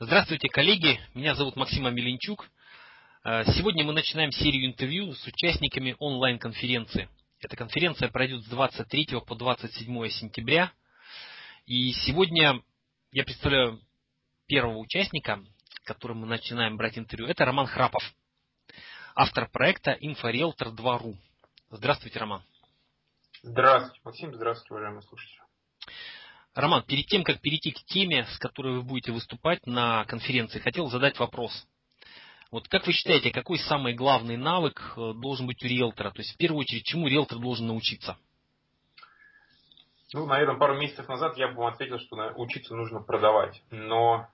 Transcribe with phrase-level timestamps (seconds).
[0.00, 1.00] Здравствуйте, коллеги.
[1.14, 2.48] Меня зовут Максим Амеленчук.
[3.24, 7.08] Э, сегодня мы начинаем серию интервью с участниками онлайн-конференции.
[7.40, 10.70] Эта конференция пройдет с 23 по 27 сентября.
[11.66, 12.62] И сегодня
[13.10, 13.80] я представляю
[14.46, 15.44] первого участника,
[15.82, 17.26] которым мы начинаем брать интервью.
[17.26, 18.04] Это Роман Храпов,
[19.16, 21.16] автор проекта «Инфореалтор 2.ру».
[21.70, 22.44] Здравствуйте, Роман.
[23.42, 24.32] Здравствуйте, Максим.
[24.32, 25.47] Здравствуйте, уважаемые слушатели.
[26.58, 30.88] Роман, перед тем, как перейти к теме, с которой вы будете выступать на конференции, хотел
[30.88, 31.52] задать вопрос.
[32.50, 36.10] Вот как вы считаете, какой самый главный навык э, должен быть у риэлтора?
[36.10, 38.16] То есть, в первую очередь, чему риэлтор должен научиться?
[40.12, 43.62] Ну, наверное, пару месяцев назад я бы вам ответил, что учиться нужно продавать.
[43.70, 44.26] Но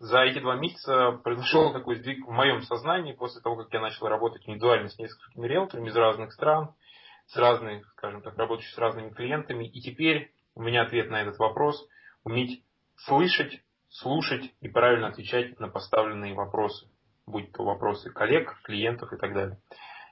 [0.00, 4.08] за эти два месяца произошел такой сдвиг в моем сознании после того, как я начал
[4.08, 6.74] работать индивидуально с несколькими риэлторами из разных стран,
[7.28, 9.64] с разных, скажем так, работающих с разными клиентами.
[9.64, 11.88] И теперь у меня ответ на этот вопрос–
[12.24, 12.64] уметь
[12.96, 16.88] слышать, слушать и правильно отвечать на поставленные вопросы,
[17.26, 19.60] будь то вопросы коллег, клиентов и так далее.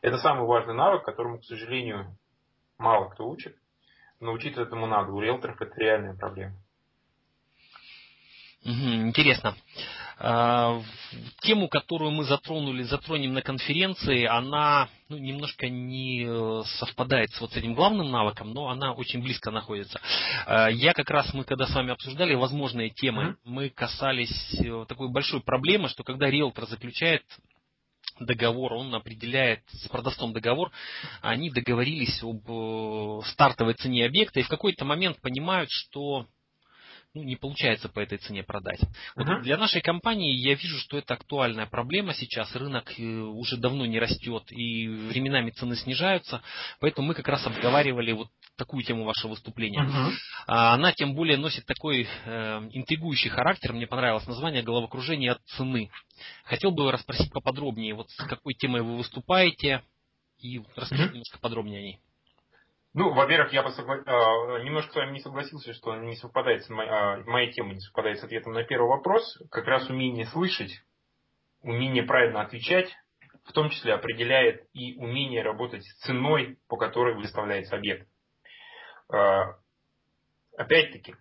[0.02, 2.16] Это самый важный навык, которому, к сожалению,
[2.78, 3.56] мало кто учит.
[4.20, 5.12] Но учиться этому надо.
[5.12, 6.54] У риэлторов это реальная проблема.
[8.62, 9.56] Интересно.
[10.18, 10.80] А,
[11.42, 17.54] тему, которую мы затронули, затронем на конференции, она ну, немножко не э, совпадает с вот
[17.54, 20.00] этим главным навыком, но она очень близко находится.
[20.46, 25.10] А, я как раз, мы когда с вами обсуждали возможные темы, мы касались э, такой
[25.10, 27.22] большой проблемы, что когда риэлтор заключает
[28.18, 30.70] договор, он определяет с продавцом договор,
[31.20, 36.26] они договорились об э, стартовой цене объекта и в какой-то момент понимают, что
[37.16, 38.80] ну, не получается по этой цене продать.
[39.14, 39.40] Вот uh-huh.
[39.40, 42.54] Для нашей компании я вижу, что это актуальная проблема сейчас.
[42.54, 46.42] Рынок э, уже давно не растет и временами цены снижаются.
[46.78, 49.82] Поэтому мы как раз обговаривали вот такую тему вашего выступления.
[49.82, 50.12] Uh-huh.
[50.46, 53.72] Она тем более носит такой э, интригующий характер.
[53.72, 55.90] Мне понравилось название головокружение от цены.
[56.44, 59.82] Хотел бы расспросить поподробнее, вот с какой темой вы выступаете
[60.38, 61.12] и расскажите uh-huh.
[61.12, 62.00] немножко подробнее о ней.
[62.96, 63.96] Ну, во-первых, я бы согла...
[64.06, 67.80] А, немножко с вами не согласился, что не совпадает с моей, а, моя тема не
[67.80, 69.22] совпадает с ответом на первый вопрос.
[69.50, 70.72] Как раз умение слышать,
[71.60, 72.90] умение правильно отвечать,
[73.44, 78.08] в том числе определяет и умение работать с ценой, по которой выставляется объект.
[79.12, 79.58] А,
[80.56, 81.16] опять-таки,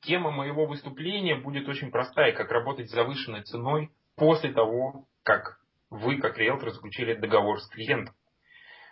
[0.00, 5.60] тема моего выступления будет очень простая, как работать с завышенной ценой после того, как
[5.90, 8.16] вы, как риэлтор, заключили договор с клиентом.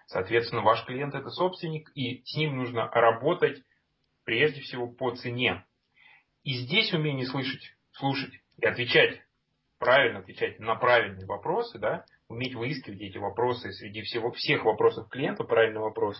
[0.08, 3.62] Соответственно, ваш клиент это собственник, и с ним нужно работать
[4.24, 5.66] прежде всего по цене.
[6.44, 7.60] И здесь умение слышать,
[7.92, 9.20] слушать и отвечать,
[9.78, 15.44] правильно отвечать на правильные вопросы, да, уметь выискивать эти вопросы среди всего, всех вопросов клиента,
[15.44, 16.16] правильный вопрос.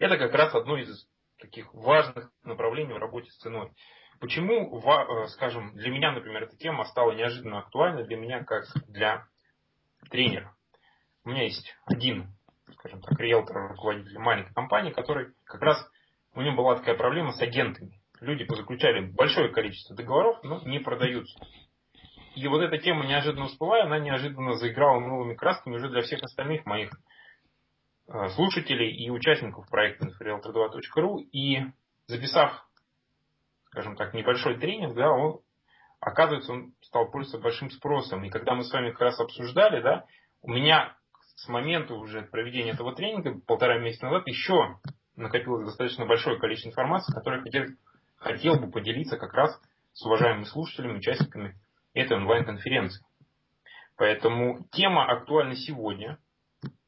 [0.00, 3.70] Это как раз одно из таких важных направлений в работе с ценой.
[4.18, 9.28] Почему, э, скажем, для меня, например, эта тема стала неожиданно актуальной, для меня как для
[10.10, 10.56] тренера.
[11.24, 12.35] У меня есть один
[12.74, 15.78] скажем так, риэлтора, руководителя маленькой компании, который как раз
[16.34, 18.00] у него была такая проблема с агентами.
[18.20, 21.38] Люди позаключали большое количество договоров, но не продаются.
[22.34, 26.66] И вот эта тема неожиданно всплыла, она неожиданно заиграла новыми красками уже для всех остальных
[26.66, 26.90] моих
[28.08, 31.20] э, слушателей и участников проекта inforealtor2.ru.
[31.32, 31.62] И
[32.06, 32.52] записав,
[33.70, 35.40] скажем так, небольшой тренинг, да, он,
[36.00, 38.24] оказывается, он стал пользоваться большим спросом.
[38.24, 40.04] И когда мы с вами как раз обсуждали, да,
[40.42, 40.95] у меня
[41.36, 44.78] с момента уже проведения этого тренинга, полтора месяца назад, еще
[45.16, 47.66] накопилось достаточно большое количество информации, которое хотел,
[48.16, 49.58] хотел бы поделиться как раз
[49.92, 51.54] с уважаемыми слушателями, участниками
[51.92, 53.04] этой онлайн-конференции.
[53.96, 56.18] Поэтому тема актуальна сегодня.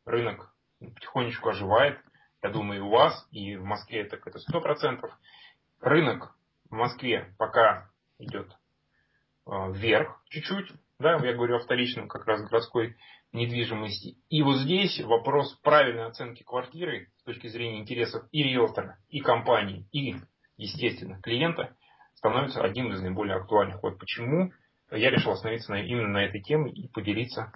[0.04, 1.98] Рынок потихонечку оживает.
[2.42, 5.10] Я думаю, и у вас, и в Москве так это сто процентов.
[5.80, 6.34] Рынок
[6.70, 8.50] в Москве пока идет
[9.46, 10.72] э, вверх чуть-чуть.
[10.98, 12.96] Да, я говорю о вторичном как раз городской
[13.32, 14.16] недвижимости.
[14.30, 19.86] И вот здесь вопрос правильной оценки квартиры с точки зрения интересов и риэлтора, и компании,
[19.92, 20.16] и,
[20.56, 21.76] естественно, клиента
[22.14, 23.82] становится одним из наиболее актуальных.
[23.82, 24.52] Вот почему
[24.90, 27.52] я решил остановиться на, именно на этой теме и поделиться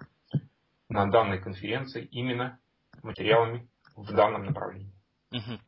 [0.89, 2.59] на данной конференции именно
[3.01, 4.93] материалами в данном направлении.
[5.31, 5.59] Угу.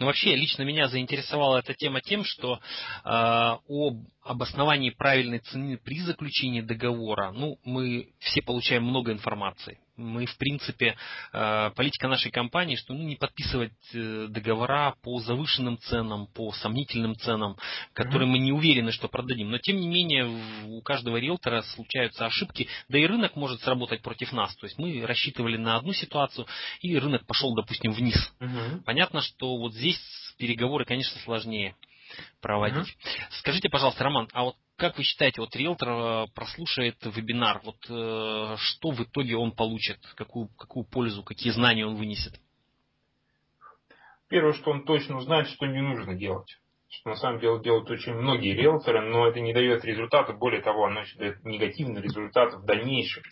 [0.00, 2.58] Ну, вообще, лично меня заинтересовала эта тема тем, что э,
[3.04, 10.36] об обосновании правильной цены при заключении договора, ну, мы все получаем много информации мы, в
[10.36, 10.96] принципе,
[11.32, 17.16] э, политика нашей компании, что ну, не подписывать э, договора по завышенным ценам, по сомнительным
[17.16, 17.56] ценам,
[17.92, 19.50] которые мы не уверены, что продадим.
[19.50, 20.26] Но, тем не менее,
[20.66, 24.54] у каждого риэлтора случаются ошибки, да и рынок может сработать против нас.
[24.56, 26.46] То есть мы рассчитывали на одну ситуацию,
[26.80, 28.16] и рынок пошел, допустим, вниз.
[28.40, 28.82] Угу.
[28.84, 30.00] Понятно, что вот здесь
[30.38, 31.76] переговоры, конечно, сложнее
[32.40, 32.78] проводить.
[32.78, 33.10] Угу.
[33.38, 38.56] Скажите, пожалуйста, Роман, а вот как вы считаете, вот риэлтор э, прослушает вебинар, вот э,
[38.58, 42.34] что в итоге он получит, какую, какую пользу, какие знания он вынесет?
[44.28, 46.58] Первое, что он точно узнает, что не нужно делать.
[46.88, 50.32] Что на самом деле делают очень многие риэлторы, но это не дает результата.
[50.32, 53.22] Более того, оно еще дает негативный результат в дальнейшем,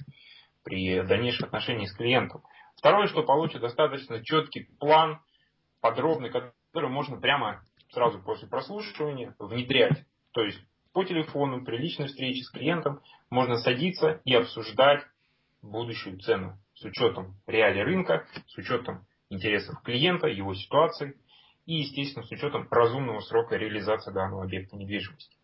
[0.63, 2.43] при дальнейших отношениях с клиентом.
[2.77, 5.21] Второе, что получит достаточно четкий план,
[5.81, 10.05] подробный, который можно прямо сразу после прослушивания внедрять.
[10.33, 10.61] То есть
[10.93, 13.01] по телефону, при личной встрече с клиентом
[13.31, 15.05] можно садиться и обсуждать
[15.63, 21.17] будущую цену с учетом реалий рынка, с учетом интересов клиента, его ситуации
[21.67, 25.37] и, естественно, с учетом разумного срока реализации данного объекта недвижимости.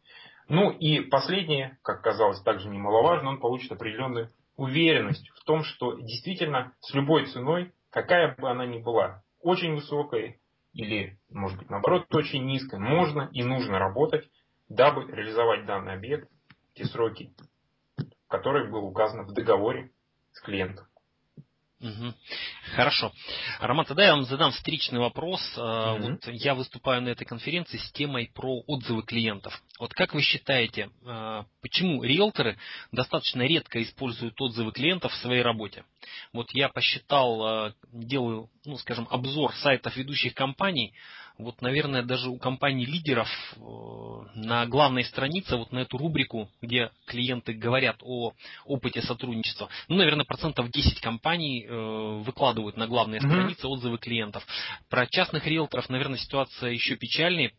[0.49, 6.73] Ну и последнее, как казалось, также немаловажно, он получит определенную уверенность в том, что действительно
[6.81, 10.41] с любой ценой, какая бы она ни была, очень высокой
[10.77, 14.29] или, может быть, наоборот, очень низкой, можно и нужно работать,
[14.69, 16.31] дабы реализовать данный объект
[16.75, 17.33] те сроки,
[18.29, 19.91] которые было указано в договоре
[20.33, 20.87] с клиентом.
[21.79, 22.15] Угу.
[22.75, 23.13] Хорошо.
[23.61, 25.41] Роман, тогда я вам задам встречный вопрос.
[25.57, 25.63] Угу.
[25.63, 29.63] Вот я выступаю на этой конференции с темой про отзывы клиентов.
[29.79, 32.57] Вот как вы считаете, а, почему риэлторы
[32.93, 35.85] достаточно редко используют отзывы клиентов в своей работе?
[36.33, 40.95] Вот я посчитал, а, делаю, ну, скажем, обзор сайтов ведущих компаний,
[41.39, 43.61] вот, наверное, даже у компаний-лидеров э,
[44.37, 48.33] на главной странице, вот на эту рубрику, где клиенты говорят о
[48.65, 53.29] опыте сотрудничества, ну, наверное, процентов 10 компаний э, выкладывают на главные mm-hmm.
[53.29, 54.47] страницы отзывы клиентов.
[54.89, 57.53] Про частных риэлторов, наверное, ситуация еще печальнее.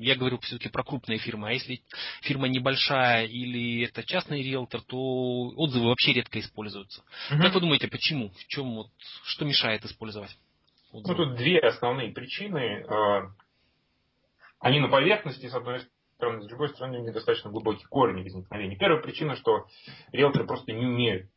[0.00, 1.48] Я говорю все-таки про крупные фирмы.
[1.48, 1.82] А если
[2.22, 4.96] фирма небольшая или это частный риэлтор, то
[5.56, 7.02] отзывы вообще редко используются.
[7.30, 7.40] Mm-hmm.
[7.42, 8.30] Как вы думаете, почему?
[8.30, 8.88] В чем вот,
[9.24, 10.30] что мешает использовать?
[10.92, 12.84] Ну, тут две основные причины.
[12.88, 13.30] А,
[14.60, 15.80] они на поверхности, с одной
[16.16, 18.76] стороны, с другой стороны, недостаточно глубокий корень возникновения.
[18.76, 19.66] Первая причина, что
[20.12, 21.28] риэлторы просто не умеют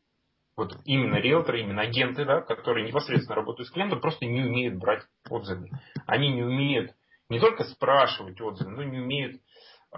[0.57, 5.03] вот именно риэлторы, именно агенты, да, которые непосредственно работают с клиентом, просто не умеют брать
[5.29, 5.69] отзывы.
[6.05, 6.91] Они не умеют
[7.29, 9.41] не только спрашивать отзывы, но не умеют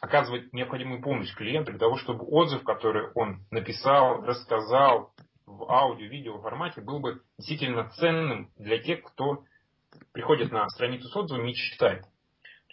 [0.00, 5.12] оказывать необходимую помощь клиенту для того, чтобы отзыв, который он написал, рассказал,
[5.50, 9.44] в аудио-видео формате был бы действительно ценным для тех, кто
[10.12, 12.04] приходит на страницу с отзывами и читает.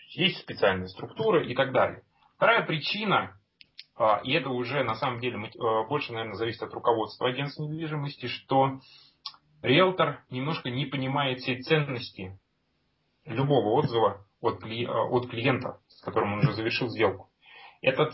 [0.10, 2.04] Есть специальные структуры и так далее.
[2.36, 3.40] Вторая причина,
[3.96, 8.28] а, и это уже на самом деле а, больше, наверное, зависит от руководства агентства недвижимости,
[8.28, 8.80] что
[9.62, 12.40] риэлтор немножко не понимает всей ценности
[13.26, 17.30] любого отзыва от, от клиента, с которым он уже завершил сделку.
[17.82, 18.06] Эта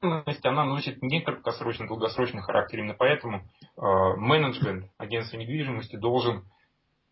[0.00, 2.78] ценность она носит не краткосрочный, а долгосрочный характер.
[2.78, 3.80] Именно поэтому э,
[4.16, 6.44] менеджмент агентства недвижимости должен,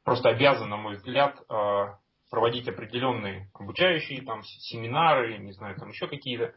[0.05, 1.85] просто обязан, на мой взгляд, э,
[2.31, 6.55] проводить определенные обучающие там, семинары, не знаю, там еще какие-то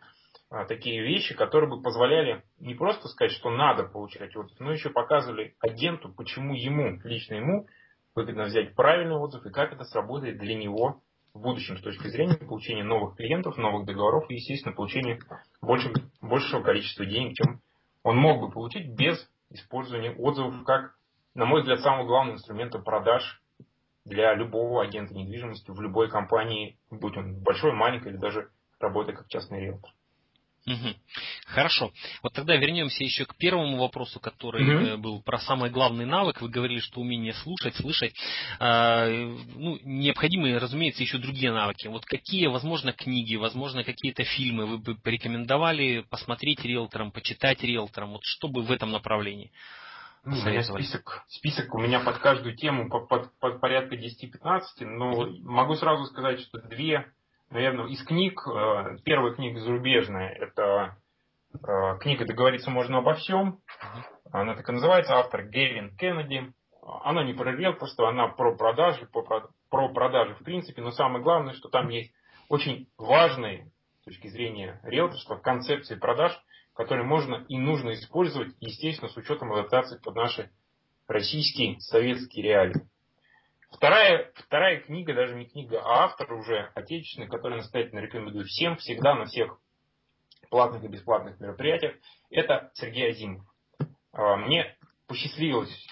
[0.51, 4.89] э, такие вещи, которые бы позволяли не просто сказать, что надо получать отзыв, но еще
[4.89, 7.67] показывали агенту, почему ему, лично ему,
[8.15, 11.01] выгодно взять правильный отзыв и как это сработает для него
[11.39, 15.19] в будущем с точки зрения получения новых клиентов, новых договоров и, естественно, получения
[15.61, 17.61] больше, большего количества денег, чем
[18.03, 20.95] он мог бы получить без использования отзывов как,
[21.35, 23.41] на мой взгляд, самого главного инструмента продаж
[24.03, 28.49] для любого агента недвижимости в любой компании, будь он большой, маленькой или даже
[28.79, 29.91] работая как частный риэлтор.
[30.69, 30.95] Угу.
[31.47, 31.91] Хорошо.
[32.21, 35.01] Вот тогда вернемся еще к первому вопросу, который угу.
[35.01, 36.41] был про самый главный навык.
[36.41, 38.13] Вы говорили, что умение слушать, слышать.
[38.59, 39.09] Э,
[39.55, 41.87] ну, необходимы, разумеется, еще другие навыки.
[41.87, 48.11] Вот какие, возможно, книги, возможно, какие-то фильмы вы бы порекомендовали посмотреть риэлторам, почитать риэлторам?
[48.11, 49.51] Вот что бы в этом направлении?
[50.25, 54.61] Ну, у меня список, список у меня под каждую тему под, под, под порядка 10-15,
[54.81, 57.11] но могу сразу сказать, что две
[57.49, 60.97] наверное, из книг, э, первая книга зарубежная, это
[61.53, 63.59] э, книга «Договориться можно обо всем».
[64.31, 66.53] Она так и называется, автор Гевин Кеннеди.
[67.03, 71.53] Она не про риэлторство, она про продажи, про, про продажи в принципе, но самое главное,
[71.53, 72.13] что там есть
[72.47, 76.39] очень важные с точки зрения риэлторства концепции продаж,
[76.73, 80.51] которые можно и нужно использовать, естественно, с учетом адаптации под наши
[81.07, 82.81] российские, советские реалии.
[83.71, 89.15] Вторая, вторая книга, даже не книга, а автор уже отечественный, который настоятельно рекомендую всем, всегда
[89.15, 89.59] на всех
[90.49, 91.95] платных и бесплатных мероприятиях,
[92.29, 93.45] это Сергей Азимов.
[94.11, 94.75] А, мне
[95.07, 95.87] посчастливилось,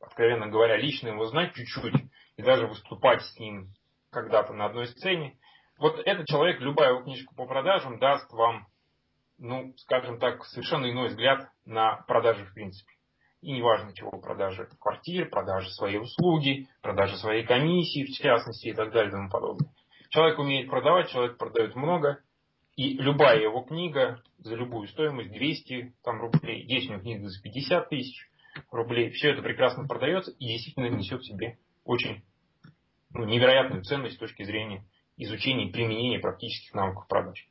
[0.00, 1.94] откровенно говоря, лично его знать чуть-чуть
[2.36, 3.72] и даже выступать с ним
[4.10, 5.38] когда-то на одной сцене.
[5.78, 8.66] Вот этот человек, любая его книжка по продажам даст вам,
[9.36, 12.95] ну, скажем так, совершенно иной взгляд на продажи в принципе.
[13.42, 18.92] И неважно чего, продажи квартир, продажи своей услуги, продажи своей комиссии, в частности, и так
[18.92, 19.70] далее и тому подобное.
[20.10, 22.20] Человек умеет продавать, человек продает много,
[22.76, 27.42] И любая его книга за любую стоимость 200 там, рублей, есть у него книга за
[27.42, 28.28] 50 тысяч
[28.70, 32.22] рублей, все это прекрасно продается и действительно несет в себе очень
[33.10, 34.84] ну, невероятную ценность с точки зрения
[35.16, 37.48] изучения и применения практических навыков продаж.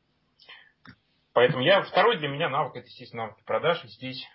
[1.33, 3.83] Поэтому я, второй для меня навык, это, естественно, навыки продаж.
[3.83, 4.25] И здесь,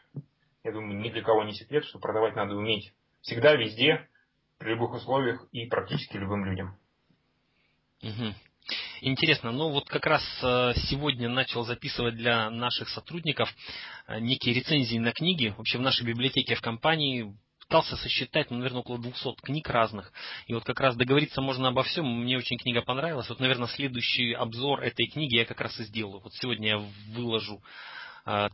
[0.64, 4.08] я думаю, ни для кого не секрет, что продавать надо уметь всегда, везде,
[4.58, 6.76] при любых условиях и практически любым людям.
[8.02, 8.34] Угу.
[9.02, 13.52] Интересно, ну вот как раз э, сегодня начал записывать для наших сотрудников
[14.06, 15.54] э, некие рецензии на книги.
[15.56, 20.12] Вообще в нашей библиотеке в компании пытался сосчитать, ну, наверное, около 200 книг разных.
[20.46, 22.04] И вот как раз договориться можно обо всем.
[22.04, 23.28] Мне очень книга понравилась.
[23.28, 26.20] Вот, наверное, следующий обзор этой книги я как раз и сделаю.
[26.20, 26.78] Вот сегодня я
[27.14, 27.62] выложу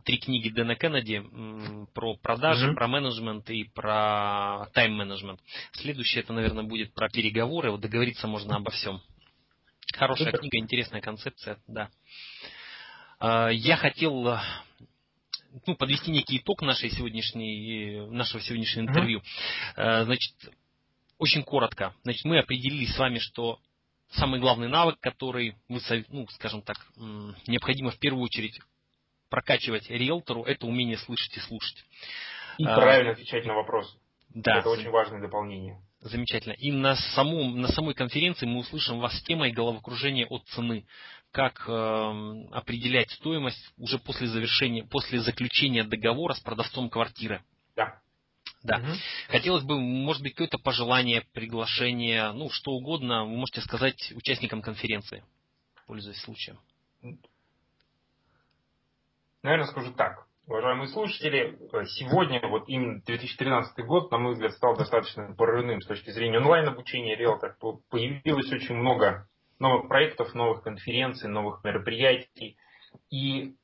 [0.05, 1.23] три книги Дэна Кеннеди
[1.93, 2.75] про продажи, mm-hmm.
[2.75, 5.39] про менеджмент и про тайм-менеджмент.
[5.73, 7.71] Следующее это, наверное, будет про переговоры.
[7.71, 9.01] Вот договориться можно обо всем.
[9.93, 10.39] Хорошая Супер.
[10.39, 11.89] книга, интересная концепция, да.
[13.19, 14.39] Э, я хотел э,
[15.65, 19.21] ну, подвести некий итог нашей сегодняшней, нашего сегодняшнего интервью.
[19.75, 20.05] Mm-hmm.
[20.05, 20.33] Значит,
[21.17, 21.93] очень коротко.
[22.03, 23.59] Значит, мы определили с вами, что
[24.11, 26.77] самый главный навык, который мы, ну, скажем так,
[27.47, 28.59] необходимо в первую очередь
[29.29, 31.85] прокачивать риэлтору, это умение слышать и слушать.
[32.57, 33.97] И а, правильно отвечать на вопросы.
[34.29, 34.59] Да.
[34.59, 35.81] Это очень важное дополнение.
[35.99, 36.53] Замечательно.
[36.53, 40.85] И на, самом, на самой конференции мы услышим вас с темой головокружения от цены
[41.31, 47.43] как э, определять стоимость уже после завершения, после заключения договора с продавцом квартиры.
[47.75, 47.99] Да.
[48.63, 48.77] Да.
[48.77, 48.91] Угу.
[49.29, 55.23] Хотелось бы, может быть, какое-то пожелание, приглашение, ну, что угодно, вы можете сказать участникам конференции,
[55.85, 56.59] пользуясь случаем.
[59.47, 60.27] Наверное, скажу так.
[60.45, 61.57] Уважаемые слушатели,
[61.95, 67.15] сегодня, вот именно 2013 год, на мой взгляд, стал достаточно прорывным с точки зрения онлайн-обучения
[67.15, 67.55] риэлторов.
[67.89, 72.57] Появилось очень много новых проектов, новых конференций, новых мероприятий.
[73.09, 73.55] И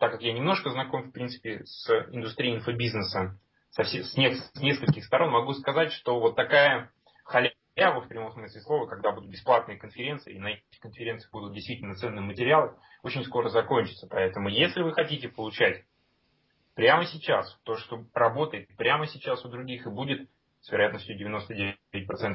[0.00, 3.38] так как я немножко знаком, в принципе, с индустрией инфобизнеса
[3.70, 6.90] со с, не, с нескольких сторон, могу сказать, что вот такая
[7.22, 11.94] халява в прямом смысле слова, когда будут бесплатные конференции, и на этих конференциях будут действительно
[11.94, 14.06] ценные материалы, очень скоро закончится.
[14.08, 15.84] Поэтому, если вы хотите получать
[16.74, 20.28] прямо сейчас то, что работает прямо сейчас у других и будет
[20.60, 21.74] с вероятностью 99%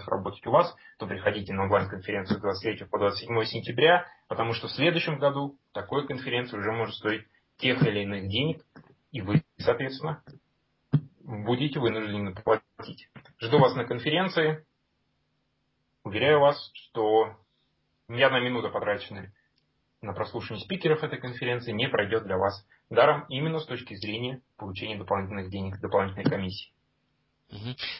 [0.07, 4.71] работать у вас, то приходите на онлайн-конференцию с 23 по 27 сентября, потому что в
[4.71, 7.25] следующем году такой конференции уже может стоить
[7.57, 8.65] тех или иных денег,
[9.11, 10.21] и вы, соответственно,
[11.23, 13.09] будете вынуждены платить.
[13.39, 14.65] Жду вас на конференции.
[16.07, 17.35] Уверяю вас, что
[18.07, 19.33] ни одна минута, потраченная
[20.01, 24.97] на прослушивание спикеров этой конференции, не пройдет для вас даром именно с точки зрения получения
[24.97, 26.71] дополнительных денег, дополнительной комиссии.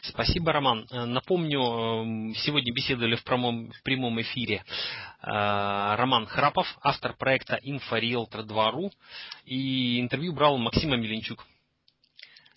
[0.03, 0.87] Спасибо, Роман.
[0.89, 4.63] Э, напомню, эм, сегодня беседовали в прямом, в прямом эфире
[5.21, 8.89] э, Роман Храпов, автор проекта InfoRealtor2.ru,
[9.43, 11.45] и интервью брал Максима Миленчук.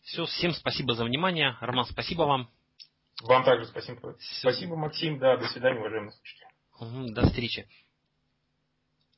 [0.04, 1.57] Все, всем спасибо за внимание.
[1.61, 2.49] Роман, спасибо вам.
[3.23, 4.17] Вам также спасибо.
[4.41, 5.19] Спасибо, Максим.
[5.19, 7.12] Да, до свидания, уважаемые слушатели.
[7.15, 7.67] До встречи.